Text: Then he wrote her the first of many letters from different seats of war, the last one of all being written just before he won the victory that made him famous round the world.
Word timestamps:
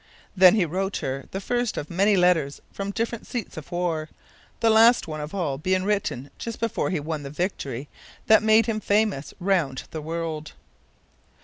Then 0.35 0.55
he 0.55 0.65
wrote 0.65 0.97
her 0.97 1.25
the 1.29 1.39
first 1.39 1.77
of 1.77 1.91
many 1.91 2.17
letters 2.17 2.59
from 2.73 2.89
different 2.89 3.27
seats 3.27 3.55
of 3.55 3.71
war, 3.71 4.09
the 4.59 4.71
last 4.71 5.07
one 5.07 5.21
of 5.21 5.35
all 5.35 5.59
being 5.59 5.83
written 5.83 6.31
just 6.39 6.59
before 6.59 6.89
he 6.89 6.99
won 6.99 7.21
the 7.21 7.29
victory 7.29 7.87
that 8.25 8.41
made 8.41 8.65
him 8.65 8.79
famous 8.79 9.31
round 9.39 9.83
the 9.91 10.01
world. 10.01 10.53